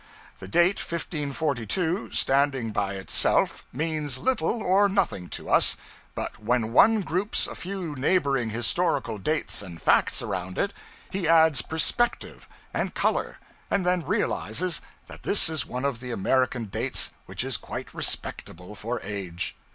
The 0.39 0.47
date 0.47 0.79
1542, 0.79 2.09
standing 2.11 2.71
by 2.71 2.95
itself, 2.95 3.63
means 3.71 4.17
little 4.17 4.63
or 4.63 4.89
nothing 4.89 5.29
to 5.29 5.47
us; 5.47 5.77
but 6.15 6.39
when 6.43 6.73
one 6.73 7.01
groups 7.01 7.45
a 7.45 7.53
few 7.53 7.93
neighboring 7.93 8.49
historical 8.49 9.19
dates 9.19 9.61
and 9.61 9.79
facts 9.79 10.23
around 10.23 10.57
it, 10.57 10.73
he 11.11 11.27
adds 11.27 11.61
perspective 11.61 12.49
and 12.73 12.95
color, 12.95 13.37
and 13.69 13.85
then 13.85 14.03
realizes 14.03 14.81
that 15.05 15.21
this 15.21 15.49
is 15.51 15.67
one 15.67 15.85
of 15.85 15.99
the 15.99 16.09
American 16.09 16.65
dates 16.65 17.11
which 17.27 17.43
is 17.43 17.55
quite 17.55 17.93
respectable 17.93 18.73
for 18.73 18.99
age. 19.03 19.55